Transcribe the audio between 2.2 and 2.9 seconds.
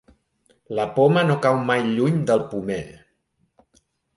del pomer.